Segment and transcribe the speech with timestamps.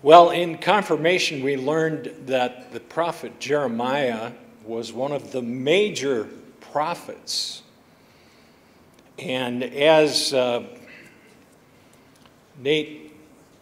[0.00, 4.30] Well, in confirmation, we learned that the prophet Jeremiah
[4.64, 6.28] was one of the major
[6.60, 7.62] prophets.
[9.18, 10.66] And as uh,
[12.58, 13.12] Nate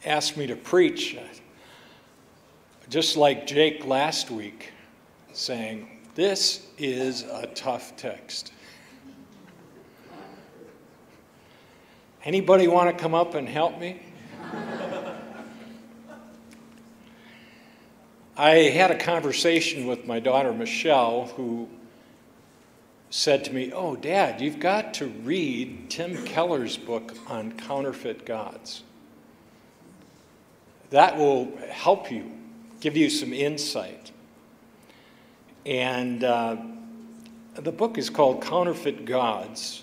[0.05, 1.17] asked me to preach,
[2.91, 4.73] just like Jake last week,
[5.33, 8.53] saying, This is a tough text.
[12.25, 14.03] Anybody want to come up and help me?
[18.39, 21.69] I had a conversation with my daughter Michelle, who
[23.09, 28.83] said to me, Oh, Dad, you've got to read Tim Keller's book on counterfeit gods.
[30.91, 32.31] That will help you,
[32.81, 34.13] give you some insight.
[35.65, 36.57] And uh,
[37.55, 39.83] the book is called Counterfeit Gods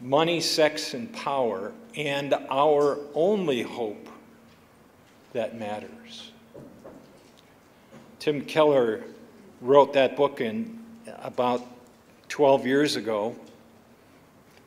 [0.00, 4.08] Money, Sex, and Power, and Our Only Hope
[5.32, 6.31] That Matters.
[8.22, 9.02] Tim Keller
[9.60, 10.78] wrote that book in
[11.22, 11.60] about
[12.28, 13.34] 12 years ago,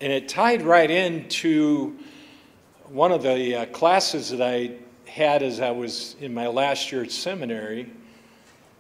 [0.01, 1.97] and it tied right into
[2.89, 4.71] one of the uh, classes that I
[5.07, 7.89] had as I was in my last year at seminary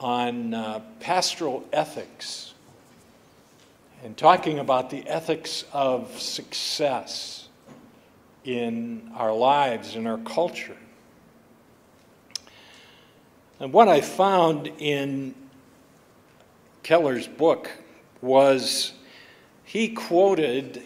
[0.01, 2.53] on uh, pastoral ethics
[4.03, 7.47] and talking about the ethics of success
[8.43, 10.75] in our lives, in our culture.
[13.59, 15.33] And what I found in
[16.83, 17.71] Keller's book
[18.21, 18.91] was
[19.63, 20.83] he quoted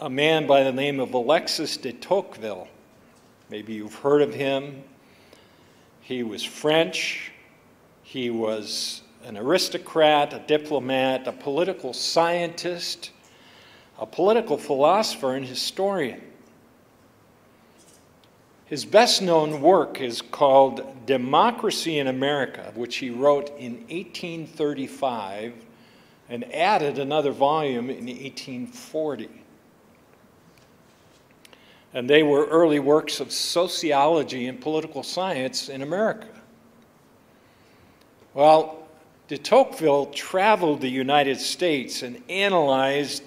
[0.00, 2.66] a man by the name of Alexis de Tocqueville.
[3.48, 4.82] Maybe you've heard of him.
[6.00, 7.30] He was French.
[8.02, 13.12] He was an aristocrat, a diplomat, a political scientist,
[14.00, 16.20] a political philosopher, and historian.
[18.70, 25.54] His best known work is called Democracy in America, which he wrote in 1835
[26.28, 29.28] and added another volume in 1840.
[31.92, 36.28] And they were early works of sociology and political science in America.
[38.34, 38.86] Well,
[39.26, 43.24] de Tocqueville traveled the United States and analyzed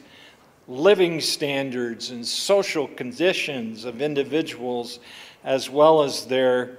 [0.70, 5.00] living standards and social conditions of individuals
[5.44, 6.78] as well as their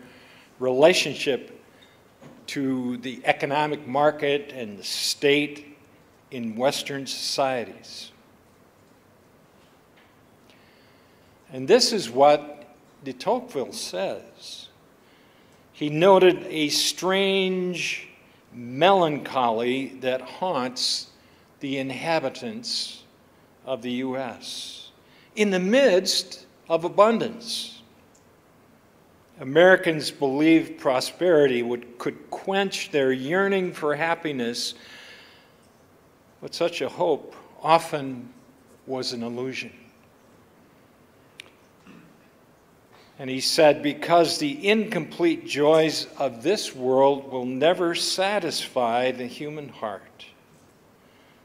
[0.59, 1.61] relationship
[2.47, 5.77] to the economic market and the state
[6.31, 8.11] in Western societies.
[11.53, 12.65] And this is what
[13.05, 14.69] de Tocqueville says.
[15.73, 18.09] He noted a strange
[18.53, 21.09] melancholy that haunts
[21.61, 23.03] the inhabitants
[23.65, 24.91] of the U.S.
[25.35, 27.83] in the midst of abundance.
[29.41, 34.75] Americans believed prosperity would, could quench their yearning for happiness,
[36.41, 38.29] but such a hope often
[38.87, 39.73] was an illusion.
[43.19, 49.69] And he said, Because the incomplete joys of this world will never satisfy the human
[49.69, 50.27] heart.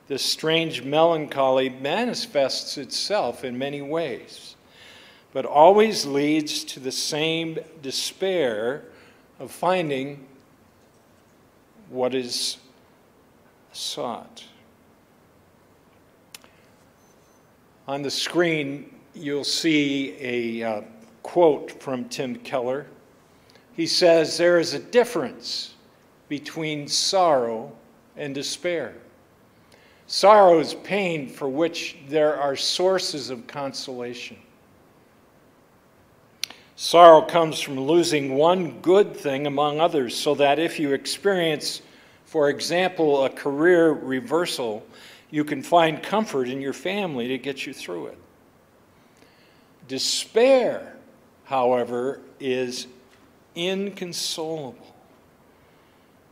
[0.07, 4.56] This strange melancholy manifests itself in many ways
[5.34, 8.84] but always leads to the same despair
[9.40, 10.25] of finding
[11.90, 12.57] what is
[13.72, 14.44] sought.
[17.88, 20.81] On the screen, you'll see a uh,
[21.23, 22.85] quote from Tim Keller.
[23.73, 25.75] He says, There is a difference
[26.28, 27.72] between sorrow
[28.16, 28.94] and despair.
[30.07, 34.38] Sorrow is pain for which there are sources of consolation.
[36.81, 41.81] Sorrow comes from losing one good thing among others, so that if you experience,
[42.23, 44.85] for example, a career reversal,
[45.29, 48.18] you can find comfort in your family to get you through it.
[49.89, 50.95] Despair,
[51.44, 52.88] however, is
[53.56, 54.95] inconsolable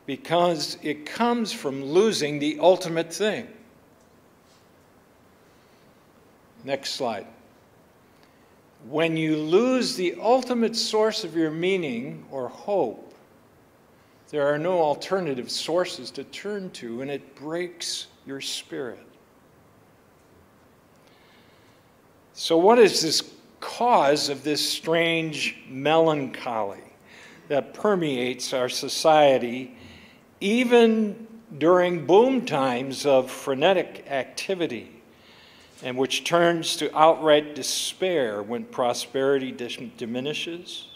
[0.05, 3.49] because it comes from losing the ultimate thing.
[6.63, 7.27] Next slide.
[8.89, 13.13] When you lose the ultimate source of your meaning or hope,
[14.29, 19.05] there are no alternative sources to turn to, and it breaks your spirit.
[22.33, 23.23] So, what is this
[23.59, 26.83] cause of this strange melancholy
[27.49, 29.75] that permeates our society,
[30.39, 34.96] even during boom times of frenetic activity?
[35.83, 40.87] And which turns to outright despair when prosperity diminishes?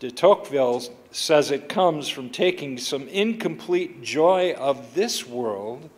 [0.00, 5.90] de Tocqueville says it comes from taking some incomplete joy of this world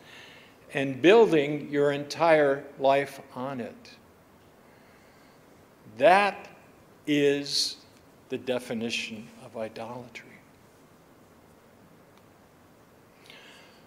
[0.75, 3.91] and building your entire life on it.
[5.99, 6.49] That
[7.07, 7.77] is
[8.29, 10.27] the definition of idolatry.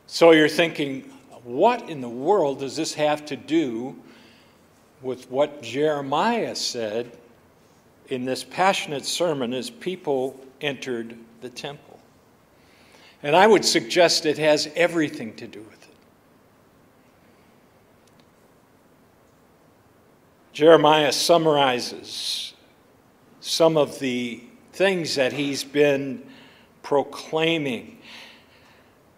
[0.07, 1.11] So you're thinking,
[1.45, 3.95] what in the world does this have to do
[5.01, 7.11] with what Jeremiah said
[8.09, 11.99] in this passionate sermon as people entered the temple?
[13.21, 15.89] And I would suggest it has everything to do with it.
[20.51, 22.53] Jeremiah summarizes
[23.39, 24.43] some of the
[24.73, 26.23] things that he's been
[26.81, 27.99] proclaiming.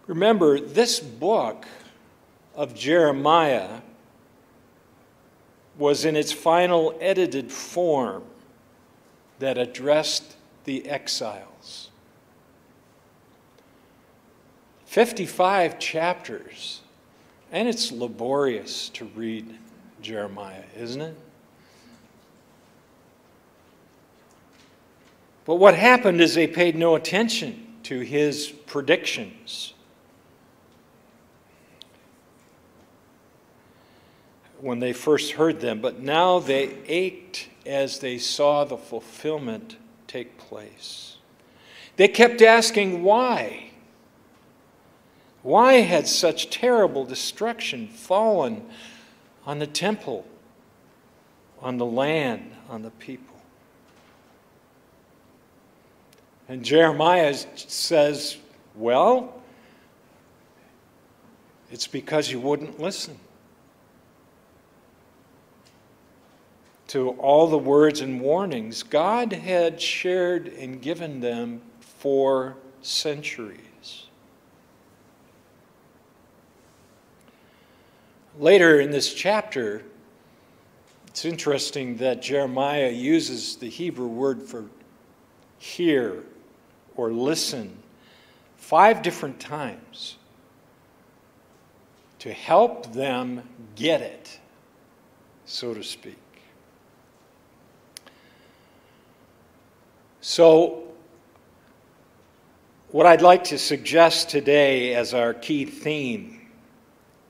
[0.06, 1.66] Remember, this book
[2.58, 3.82] of Jeremiah
[5.78, 8.24] was in its final edited form
[9.38, 10.34] that addressed
[10.64, 11.90] the exiles.
[14.86, 16.80] 55 chapters,
[17.52, 19.56] and it's laborious to read
[20.02, 21.16] Jeremiah, isn't it?
[25.44, 29.74] But what happened is they paid no attention to his predictions.
[34.60, 39.76] When they first heard them, but now they ached as they saw the fulfillment
[40.06, 41.16] take place.
[41.96, 43.70] They kept asking why.
[45.42, 48.66] Why had such terrible destruction fallen
[49.46, 50.26] on the temple,
[51.60, 53.36] on the land, on the people?
[56.48, 58.38] And Jeremiah says,
[58.74, 59.40] Well,
[61.70, 63.18] it's because you wouldn't listen
[66.88, 74.06] to all the words and warnings God had shared and given them for centuries.
[78.38, 79.82] Later in this chapter,
[81.08, 84.66] it's interesting that Jeremiah uses the Hebrew word for
[85.58, 86.22] hear
[86.96, 87.76] or listen
[88.56, 90.16] five different times
[92.20, 93.42] to help them
[93.74, 94.38] get it,
[95.44, 96.27] so to speak.
[100.30, 100.82] So,
[102.90, 106.50] what I'd like to suggest today as our key theme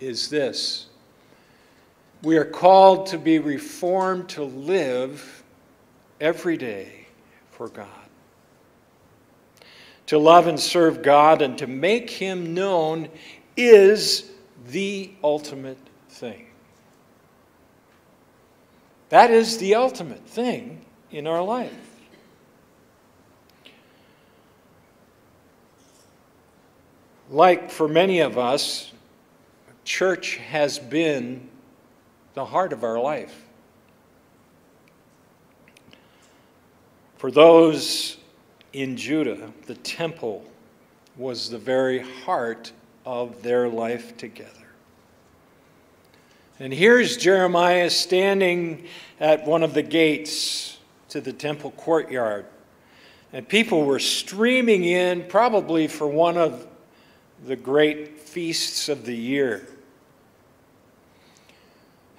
[0.00, 0.87] is this.
[2.25, 5.45] We are called to be reformed to live
[6.21, 7.06] every day
[7.53, 7.87] for God
[10.06, 13.11] to love and serve God and to make Him known
[13.56, 14.29] is
[14.71, 15.79] the ultimate
[16.09, 16.47] thing.
[19.11, 21.88] That is the ultimate thing in our life.
[27.31, 28.93] Like for many of us,
[29.85, 31.49] church has been
[32.35, 33.45] the heart of our life.
[37.17, 38.17] For those
[38.73, 40.45] in Judah, the temple
[41.17, 42.71] was the very heart
[43.05, 44.53] of their life together.
[46.61, 48.87] And here's Jeremiah standing
[49.19, 50.79] at one of the gates
[51.09, 52.47] to the temple courtyard.
[53.32, 56.68] And people were streaming in, probably for one of
[57.45, 59.67] the great feasts of the year.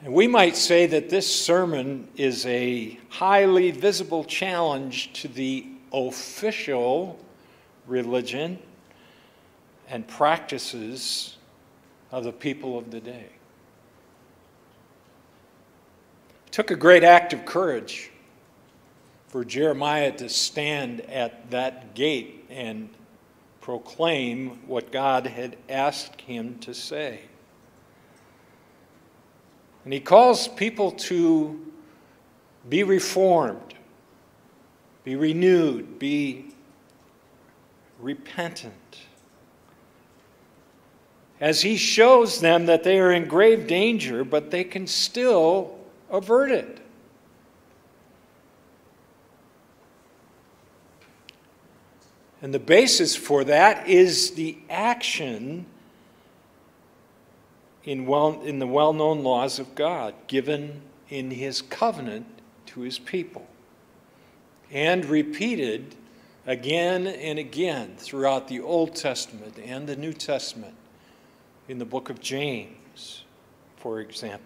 [0.02, 7.20] And we might say that this sermon is a highly visible challenge to the official
[7.86, 8.60] religion
[9.90, 11.36] and practices
[12.12, 13.28] of the people of the day.
[16.48, 18.12] It took a great act of courage
[19.28, 22.90] for Jeremiah to stand at that gate and
[23.62, 27.22] proclaim what God had asked him to say.
[29.84, 31.60] And he calls people to
[32.68, 33.74] be reformed,
[35.04, 36.46] be renewed, be
[38.00, 38.74] repentant.
[41.40, 45.78] As he shows them that they are in grave danger, but they can still
[46.10, 46.79] avert it.
[52.42, 55.66] And the basis for that is the action
[57.84, 62.28] in, well, in the well known laws of God given in his covenant
[62.68, 63.48] to his people
[64.72, 65.96] and repeated
[66.46, 70.76] again and again throughout the Old Testament and the New Testament
[71.68, 73.24] in the book of James,
[73.78, 74.46] for example.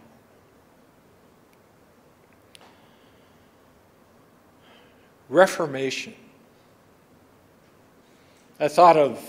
[5.30, 6.16] Reformation
[8.64, 9.20] I thought of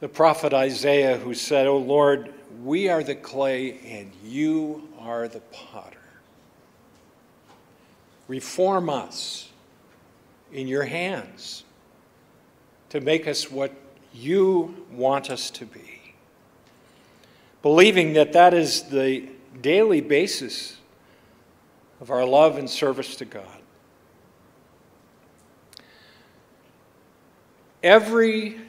[0.00, 2.34] the prophet Isaiah who said, Oh Lord,
[2.64, 5.96] we are the clay and you are the potter.
[8.26, 9.48] Reform us
[10.52, 11.62] in your hands
[12.88, 13.72] to make us what
[14.12, 16.16] you want us to be.
[17.62, 19.28] Believing that that is the
[19.62, 20.78] daily basis
[22.00, 23.57] of our love and service to God.
[27.82, 28.60] Every,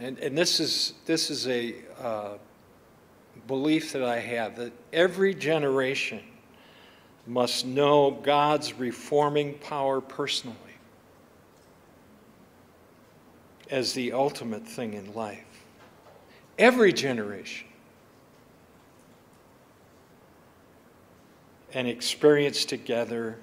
[0.00, 2.30] and, and this, is, this is a uh,
[3.46, 6.20] belief that I have, that every generation
[7.26, 10.56] must know God's reforming power personally
[13.70, 15.44] as the ultimate thing in life.
[16.58, 17.68] Every generation.
[21.74, 23.38] And experience together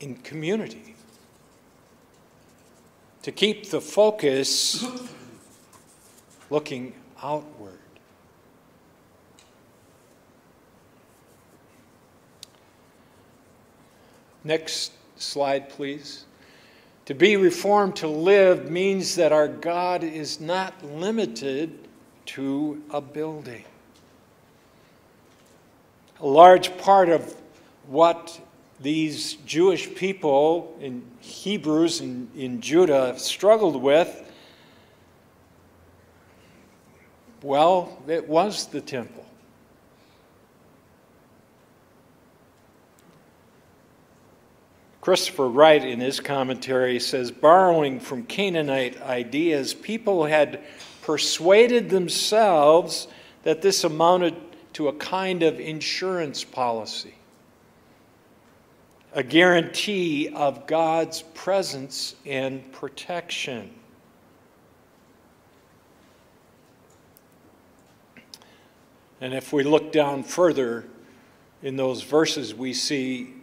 [0.00, 0.91] in community.
[3.22, 4.84] To keep the focus
[6.50, 7.78] looking outward.
[14.44, 16.24] Next slide, please.
[17.06, 21.78] To be reformed to live means that our God is not limited
[22.26, 23.64] to a building.
[26.20, 27.36] A large part of
[27.86, 28.40] what
[28.82, 34.30] these Jewish people in Hebrews and in Judah struggled with,
[37.42, 39.24] well, it was the temple.
[45.00, 50.60] Christopher Wright, in his commentary, says borrowing from Canaanite ideas, people had
[51.02, 53.08] persuaded themselves
[53.42, 54.36] that this amounted
[54.74, 57.14] to a kind of insurance policy,
[59.14, 63.70] a guarantee of God's presence and protection.
[69.20, 70.84] And if we look down further
[71.62, 73.34] in those verses, we see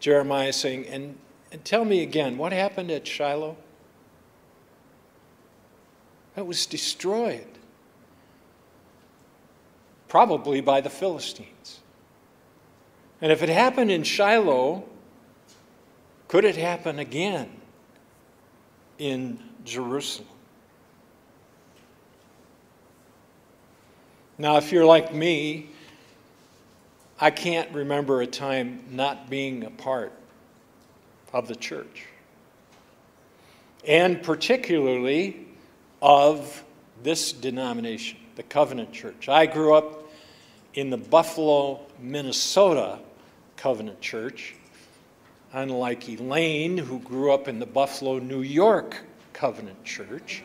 [0.00, 1.18] Jeremiah saying, and,
[1.52, 3.56] and tell me again, what happened at Shiloh?
[6.36, 7.46] It was destroyed.
[10.08, 11.80] Probably by the Philistines.
[13.20, 14.84] And if it happened in Shiloh,
[16.28, 17.48] could it happen again
[18.98, 20.28] in Jerusalem?
[24.38, 25.70] Now, if you're like me,
[27.18, 30.12] I can't remember a time not being a part
[31.32, 32.04] of the church,
[33.86, 35.46] and particularly
[36.02, 36.62] of
[37.02, 39.28] this denomination, the Covenant Church.
[39.30, 40.10] I grew up
[40.74, 42.98] in the Buffalo, Minnesota
[43.56, 44.55] Covenant Church,
[45.52, 48.98] unlike Elaine, who grew up in the Buffalo, New York
[49.32, 50.42] Covenant Church.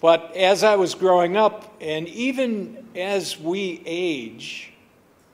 [0.00, 4.72] But as I was growing up, and even as we age,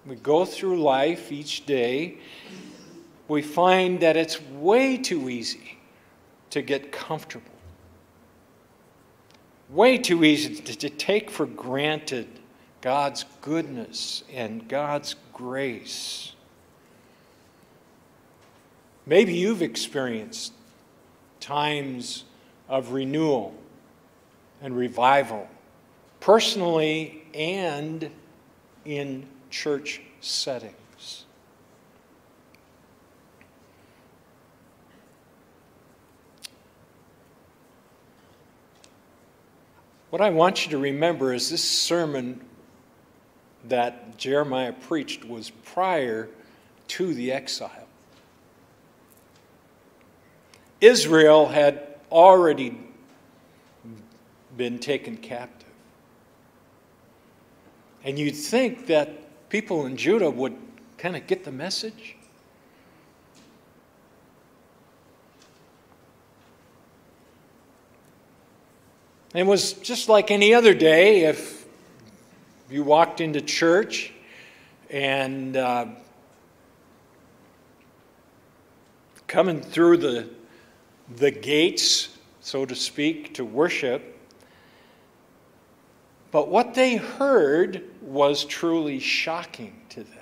[0.06, 2.18] we go through life each day,
[3.28, 5.78] we find that it's way too easy
[6.50, 7.50] to get comfortable.
[9.68, 12.28] Way too easy to, to take for granted
[12.80, 16.36] God's goodness and God's grace.
[19.08, 20.52] Maybe you've experienced
[21.38, 22.25] times
[22.68, 23.54] of renewal
[24.60, 25.48] and revival,
[26.18, 28.10] personally and
[28.84, 31.25] in church settings.
[40.10, 42.40] What I want you to remember is this sermon
[43.68, 46.28] that Jeremiah preached was prior
[46.88, 47.86] to the exile.
[50.80, 52.78] Israel had already
[54.56, 55.68] been taken captive.
[58.04, 60.56] And you'd think that people in Judah would
[60.99, 62.16] kind of get the message.
[69.35, 71.66] It was just like any other day if
[72.71, 74.12] you walked into church
[74.88, 75.87] and uh,
[79.26, 80.28] coming through the,
[81.14, 84.16] the gates, so to speak, to worship,
[86.30, 90.12] but what they heard was truly shocking to them.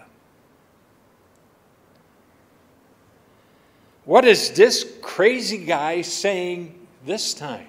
[4.05, 6.75] What is this crazy guy saying
[7.05, 7.67] this time?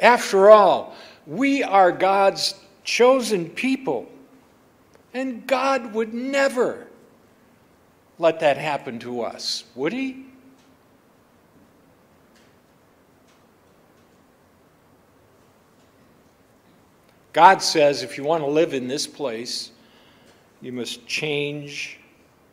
[0.00, 0.94] After all,
[1.26, 4.08] we are God's chosen people,
[5.12, 6.87] and God would never
[8.18, 10.24] let that happen to us, would he?
[17.32, 19.70] God says if you want to live in this place,
[20.60, 22.00] you must change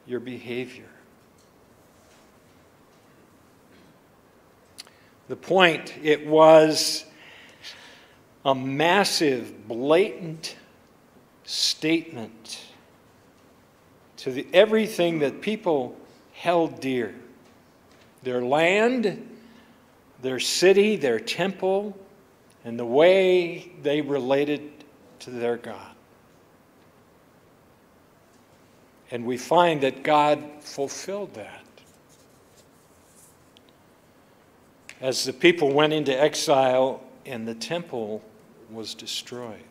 [0.06, 0.86] your behavior.
[5.28, 7.04] The point, it was
[8.44, 10.56] a massive, blatant
[11.46, 12.62] statement
[14.26, 15.96] to the, everything that people
[16.34, 17.14] held dear
[18.24, 19.38] their land,
[20.24, 21.96] their city, their temple,
[22.64, 24.84] and the way they related
[25.20, 25.92] to their God.
[29.12, 31.64] And we find that God fulfilled that.
[35.02, 38.24] As the people went into exile and the temple
[38.72, 39.62] was destroyed.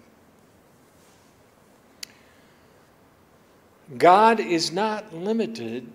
[3.99, 5.87] God is not limited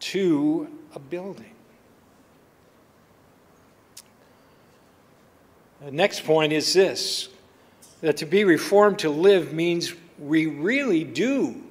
[0.00, 1.54] to a building.
[5.84, 7.28] The next point is this
[8.00, 11.62] that to be reformed to live means we really do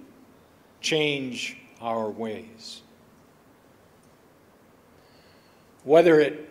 [0.82, 2.82] change our ways.
[5.84, 6.50] Whether it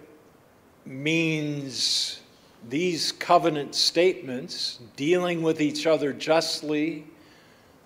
[0.86, 2.20] means
[2.68, 7.06] these covenant statements, dealing with each other justly,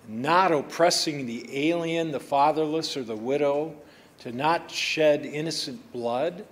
[0.07, 3.75] not oppressing the alien, the fatherless, or the widow,
[4.19, 6.45] to not shed innocent blood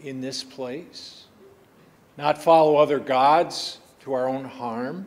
[0.00, 1.24] in this place,
[2.16, 5.06] not follow other gods to our own harm,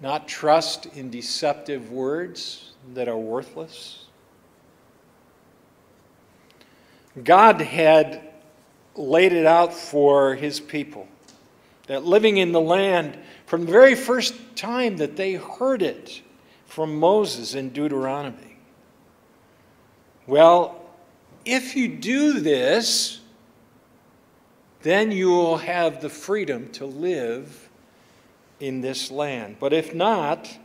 [0.00, 4.06] not trust in deceptive words that are worthless.
[7.22, 8.32] God had
[8.96, 11.06] laid it out for his people
[11.86, 13.18] that living in the land
[13.52, 16.22] from the very first time that they heard it
[16.64, 18.56] from Moses in Deuteronomy.
[20.26, 20.80] Well,
[21.44, 23.20] if you do this,
[24.80, 27.68] then you will have the freedom to live
[28.58, 29.56] in this land.
[29.60, 30.58] But if not,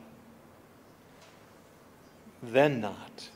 [2.41, 3.29] then not.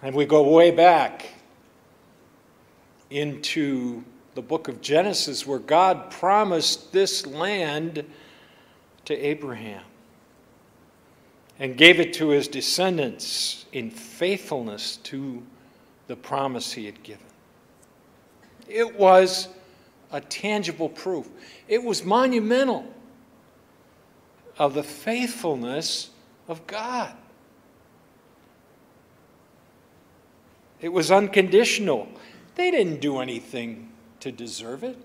[0.00, 1.26] And we go way back
[3.10, 8.04] into the book of Genesis where God promised this land
[9.04, 9.82] to Abraham
[11.58, 15.42] and gave it to his descendants in faithfulness to
[16.08, 17.26] the promise he had given.
[18.68, 19.48] It was
[20.10, 21.28] a tangible proof,
[21.68, 22.86] it was monumental
[24.58, 26.10] of the faithfulness
[26.48, 27.14] of God.
[30.80, 32.08] It was unconditional.
[32.56, 33.93] They didn't do anything
[34.24, 34.96] to deserve it.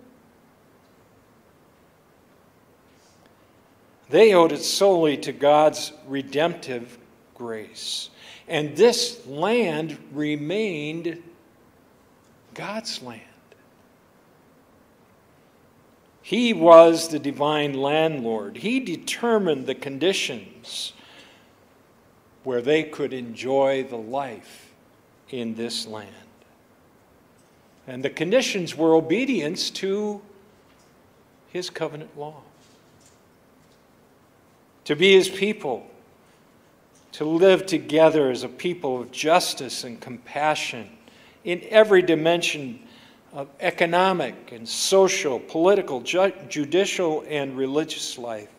[4.09, 6.97] They owed it solely to God's redemptive
[7.35, 8.11] grace.
[8.47, 11.21] And this land remained
[12.53, 13.21] God's land.
[16.21, 18.55] He was the divine landlord.
[18.55, 20.93] He determined the conditions
[22.45, 24.71] where they could enjoy the life
[25.29, 26.28] in this land.
[27.89, 30.21] And the conditions were obedience to
[31.47, 32.43] his covenant law.
[34.85, 35.87] To be his people,
[37.13, 40.87] to live together as a people of justice and compassion
[41.43, 42.79] in every dimension
[43.33, 48.49] of economic and social, political, ju- judicial, and religious life.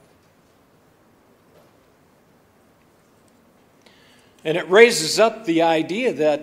[4.45, 6.43] And it raises up the idea that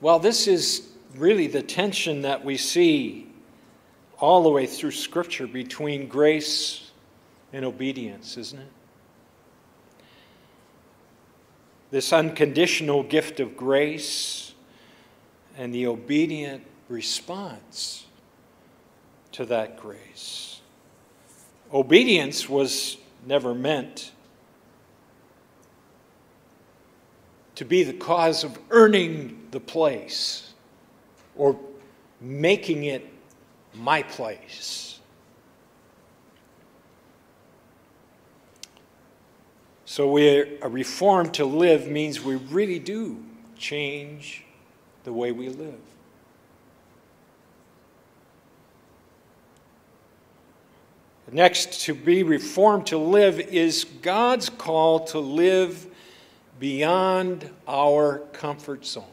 [0.00, 3.28] well, this is really the tension that we see
[4.18, 6.90] all the way through Scripture between grace
[7.52, 8.72] and obedience, isn't it?
[11.90, 14.54] This unconditional gift of grace
[15.56, 18.06] and the obedient response
[19.32, 20.60] to that grace.
[21.72, 22.96] Obedience was
[23.26, 24.12] never meant
[27.54, 30.53] to be the cause of earning the place
[31.36, 31.58] or
[32.20, 33.06] making it
[33.74, 35.00] my place.
[39.84, 43.22] So, we're, a reform to live means we really do
[43.56, 44.44] change
[45.04, 45.78] the way we live.
[51.30, 55.86] Next, to be reformed to live is God's call to live
[56.60, 59.04] beyond our comfort zone.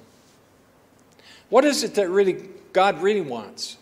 [1.52, 3.76] What is it that really God really wants?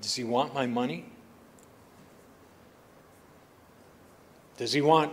[0.00, 1.04] Does he want my money?
[4.56, 5.12] Does he want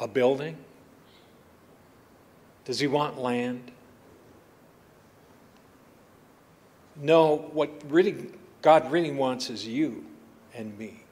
[0.00, 0.56] a building?
[2.64, 3.70] Does he want land?
[6.96, 10.04] No, what really God really wants is you
[10.52, 11.04] and me.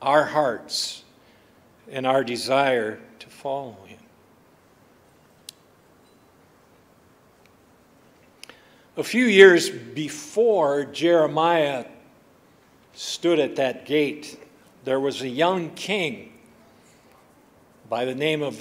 [0.00, 1.04] Our hearts
[1.90, 3.98] and our desire to follow him.
[9.00, 11.86] A few years before Jeremiah
[12.92, 14.38] stood at that gate,
[14.84, 16.34] there was a young king
[17.88, 18.60] by the name of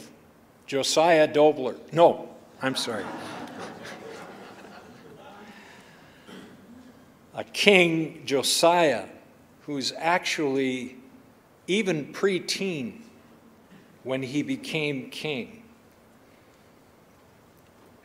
[0.66, 1.76] Josiah Dobler.
[1.92, 2.30] No,
[2.62, 3.04] I'm sorry.
[7.34, 9.08] a king, Josiah,
[9.64, 10.96] who's actually
[11.68, 13.02] even preteen
[14.04, 15.59] when he became king.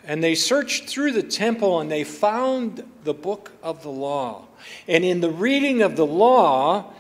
[0.07, 4.45] And they searched through the temple and they found the book of the law.
[4.87, 6.93] And in the reading of the law,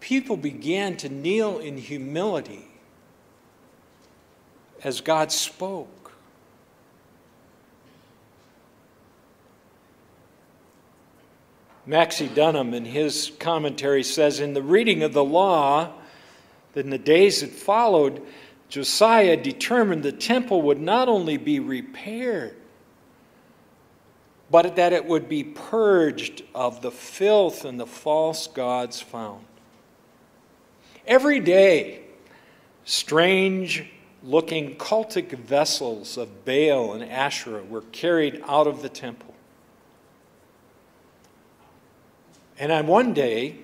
[0.00, 2.66] people began to kneel in humility
[4.82, 6.12] as God spoke.
[11.86, 15.92] Maxie Dunnam, in his commentary, says In the reading of the law,
[16.74, 18.22] in the days that followed,
[18.74, 22.56] Josiah determined the temple would not only be repaired,
[24.50, 29.44] but that it would be purged of the filth and the false gods found.
[31.06, 32.00] Every day,
[32.84, 33.92] strange
[34.24, 39.36] looking cultic vessels of Baal and Asherah were carried out of the temple.
[42.58, 43.54] And on one day,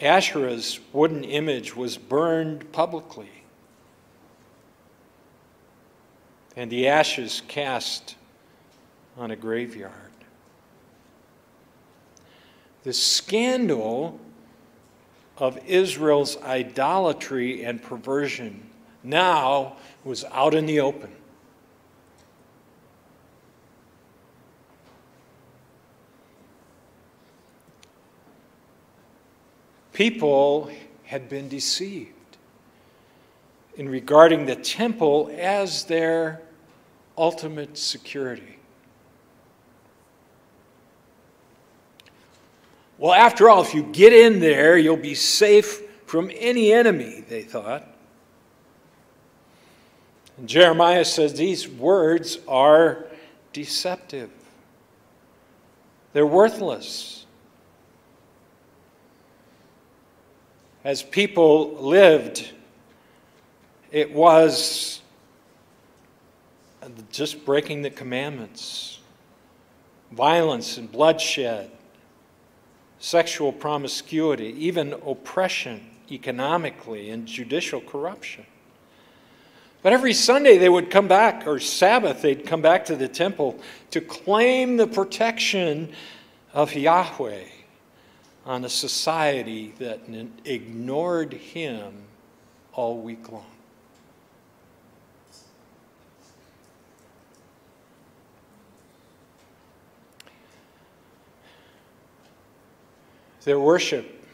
[0.00, 3.30] Asherah's wooden image was burned publicly,
[6.54, 8.16] and the ashes cast
[9.16, 9.92] on a graveyard.
[12.84, 14.20] The scandal
[15.38, 18.70] of Israel's idolatry and perversion
[19.02, 21.10] now was out in the open.
[29.96, 30.70] People
[31.04, 32.10] had been deceived
[33.78, 36.42] in regarding the temple as their
[37.16, 38.58] ultimate security.
[42.98, 47.40] Well, after all, if you get in there, you'll be safe from any enemy, they
[47.40, 47.88] thought.
[50.36, 53.06] And Jeremiah says these words are
[53.54, 54.28] deceptive,
[56.12, 57.25] they're worthless.
[60.86, 62.48] As people lived,
[63.90, 65.00] it was
[67.10, 69.00] just breaking the commandments,
[70.12, 71.72] violence and bloodshed,
[73.00, 78.46] sexual promiscuity, even oppression economically, and judicial corruption.
[79.82, 83.58] But every Sunday they would come back, or Sabbath, they'd come back to the temple
[83.90, 85.90] to claim the protection
[86.54, 87.42] of Yahweh
[88.46, 90.02] on a society that
[90.44, 91.92] ignored him
[92.72, 93.44] all week long.
[103.42, 104.24] Their worship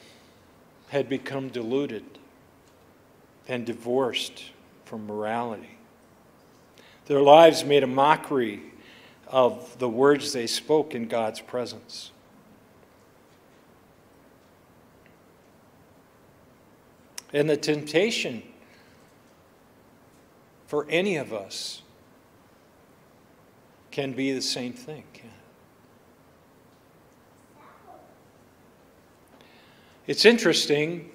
[0.89, 2.05] had become diluted
[3.49, 4.45] and divorced
[4.85, 5.79] from morality.
[7.07, 8.63] Their lives made a mockery
[9.27, 12.11] of the words they spoke in God's presence.
[17.33, 18.43] And the temptation
[20.67, 21.83] for any of us
[23.91, 25.05] can be the same thing.
[30.07, 31.11] It's interesting.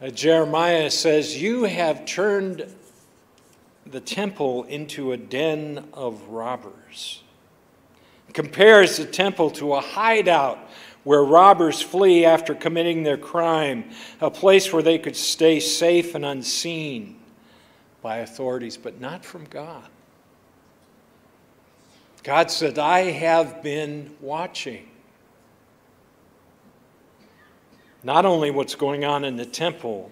[0.00, 2.66] Uh, Jeremiah says, You have turned
[3.86, 7.22] the temple into a den of robbers.
[8.34, 10.58] Compares the temple to a hideout
[11.06, 13.84] where robbers flee after committing their crime,
[14.20, 17.16] a place where they could stay safe and unseen
[18.02, 19.88] by authorities, but not from God.
[22.24, 24.88] God said, I have been watching.
[28.02, 30.10] Not only what's going on in the temple,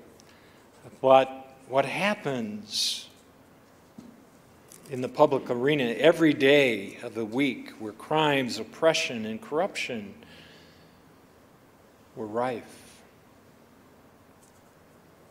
[1.00, 3.08] but what happens
[4.92, 10.14] in the public arena every day of the week where crimes, oppression, and corruption
[12.16, 13.02] were rife.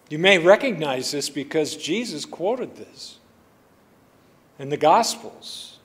[0.10, 3.18] You may recognize this because Jesus quoted this
[4.60, 5.80] in the Gospels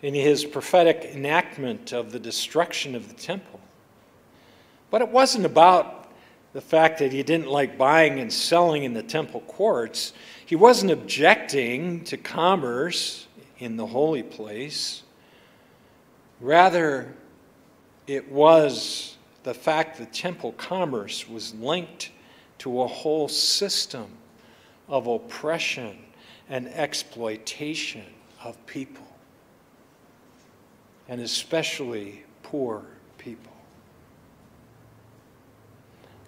[0.00, 3.60] in his prophetic enactment of the destruction of the temple.
[4.90, 6.12] But it wasn't about
[6.52, 10.12] the fact that he didn't like buying and selling in the temple courts.
[10.46, 13.26] He wasn't objecting to commerce
[13.58, 15.02] in the holy place.
[16.40, 17.14] Rather,
[18.06, 19.13] it was
[19.44, 22.10] the fact that temple commerce was linked
[22.58, 24.06] to a whole system
[24.88, 25.98] of oppression
[26.48, 28.04] and exploitation
[28.42, 29.06] of people,
[31.08, 32.84] and especially poor
[33.18, 33.52] people.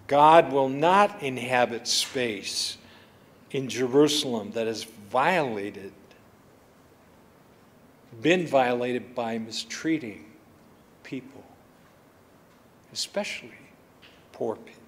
[0.07, 2.77] God will not inhabit space
[3.51, 5.93] in Jerusalem that is violated,
[8.21, 10.26] been violated by mistreating
[12.97, 13.53] especially
[14.33, 14.81] poor people.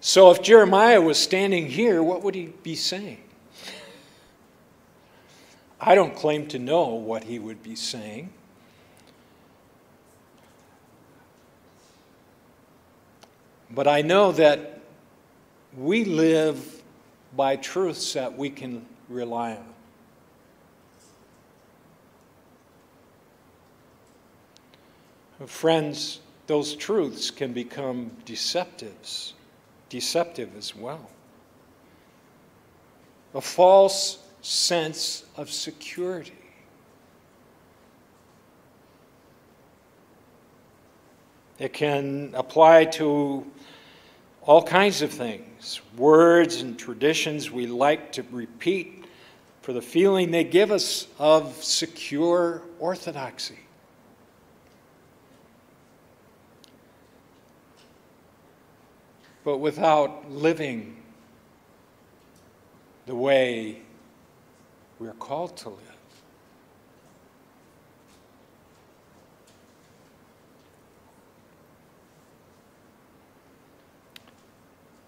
[0.00, 3.20] So if Jeremiah was standing here, what would he be saying?
[5.80, 8.32] I don't claim to know what he would be saying.
[13.72, 14.82] But I know that
[15.76, 16.80] we live
[17.36, 19.74] by truths that we can rely on.
[25.46, 29.34] Friends, those truths can become deceptives,
[29.88, 31.08] deceptive as well.
[33.34, 36.32] A false sense of security.
[41.58, 43.46] It can apply to
[44.42, 49.04] all kinds of things, words and traditions we like to repeat
[49.60, 53.58] for the feeling they give us of secure orthodoxy.
[59.48, 60.94] But without living
[63.06, 63.78] the way
[64.98, 65.80] we're called to live.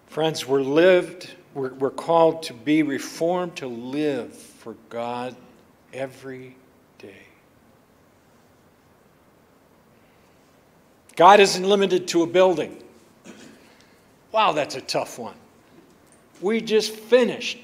[0.07, 5.35] Friends, we're lived, we're, we're called to be reformed, to live for God
[5.93, 6.55] every
[6.97, 7.27] day.
[11.15, 12.81] God isn't limited to a building.
[14.31, 15.35] Wow, that's a tough one.
[16.41, 17.59] We just finished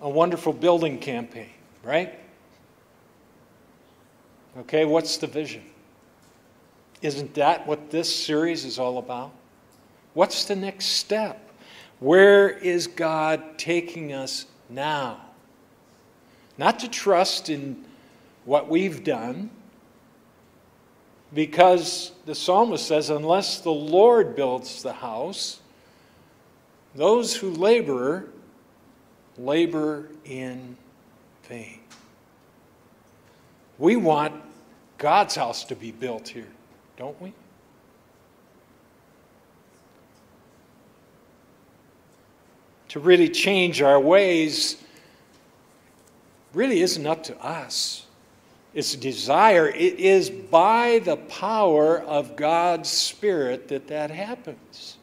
[0.00, 1.50] a wonderful building campaign,
[1.84, 2.18] right?
[4.58, 5.62] Okay, what's the vision?
[7.02, 9.32] Isn't that what this series is all about?
[10.14, 11.50] What's the next step?
[12.00, 15.20] Where is God taking us now?
[16.58, 17.84] Not to trust in
[18.44, 19.50] what we've done,
[21.32, 25.59] because the psalmist says, unless the Lord builds the house,
[26.94, 28.28] those who labor,
[29.38, 30.76] labor in
[31.44, 31.80] vain.
[33.78, 34.34] We want
[34.98, 36.48] God's house to be built here,
[36.96, 37.32] don't we?
[42.90, 44.76] to really change our ways
[46.52, 48.04] really isn't up to us.
[48.74, 49.68] It's desire.
[49.68, 54.96] It is by the power of God's Spirit that that happens.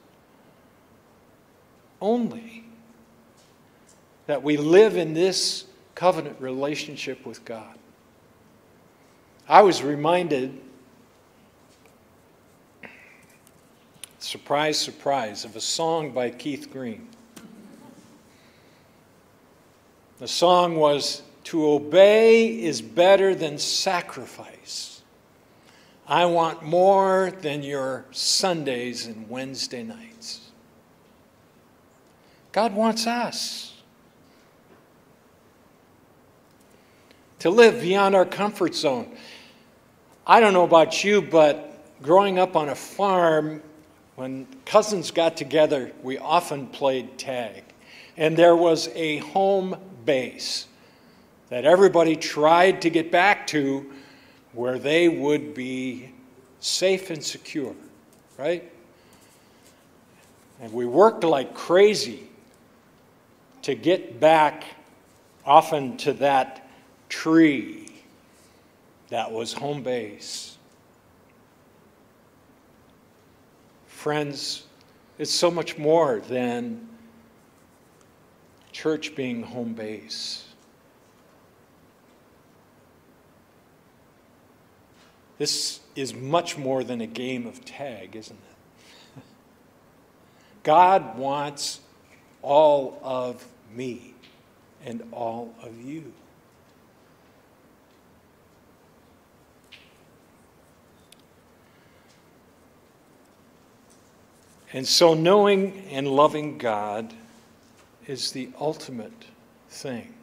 [2.01, 2.63] Only
[4.27, 7.75] that we live in this covenant relationship with God.
[9.49, 10.60] I was reminded,
[14.19, 17.07] surprise, surprise, of a song by Keith Green.
[20.19, 25.01] The song was To obey is better than sacrifice.
[26.07, 30.06] I want more than your Sundays and Wednesday nights.
[32.57, 33.71] God wants us
[37.37, 39.15] to live beyond our comfort zone.
[40.25, 43.61] I don't know about you, but growing up on a farm,
[44.15, 47.63] when cousins got together, we often played tag.
[48.17, 50.65] And there was a home base
[51.49, 53.85] that everybody tried to get back to
[54.53, 56.11] where they would be
[56.59, 57.75] safe and secure,
[58.35, 58.67] right?
[60.59, 62.27] And we worked like crazy
[63.67, 64.63] to get back
[65.45, 66.69] often to that
[67.10, 67.86] tree
[69.10, 70.58] that was home base.
[73.88, 74.63] Friends,
[75.17, 76.88] it's so much more than
[78.71, 80.45] church being home base.
[85.39, 88.39] This is much more than a game of tag, isn't
[89.17, 89.23] it?
[90.63, 91.82] God wants
[92.41, 94.13] all of me
[94.86, 96.13] and all of you.
[104.73, 107.13] And so, knowing and loving God
[108.06, 109.25] is the ultimate
[109.69, 110.13] thing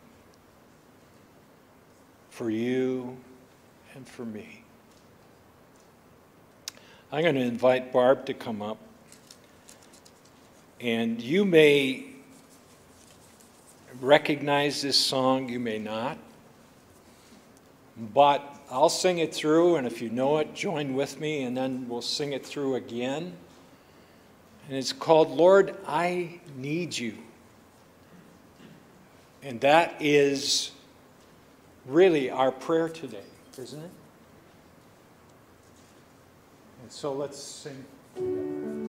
[2.31, 3.17] for you
[3.95, 4.63] and for me.
[7.11, 8.79] I'm going to invite Barb to come up.
[10.81, 12.14] And you may
[14.01, 16.19] recognize this song, you may not.
[17.97, 21.89] But I'll sing it through, and if you know it, join with me, and then
[21.89, 23.35] we'll sing it through again.
[24.69, 27.15] And it's called Lord, I Need You.
[29.43, 30.71] And that is
[31.87, 33.25] really our prayer today,
[33.59, 33.91] isn't it?
[36.83, 37.85] And so let's sing.